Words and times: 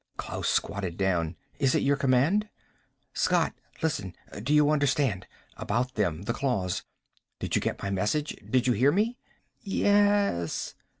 Klaus 0.17 0.49
squatted 0.49 0.97
down. 0.97 1.35
"Is 1.59 1.75
it 1.75 1.83
your 1.83 1.95
command?" 1.95 2.49
"Scott, 3.13 3.53
listen. 3.83 4.15
Do 4.41 4.51
you 4.51 4.71
understand? 4.71 5.27
About 5.57 5.93
them, 5.93 6.23
the 6.23 6.33
claws. 6.33 6.83
Did 7.37 7.55
you 7.55 7.61
get 7.61 7.83
my 7.83 7.91
message? 7.91 8.35
Did 8.49 8.65
you 8.65 8.73
hear 8.73 8.91
me?" 8.91 9.19
"Yes." 9.59 10.73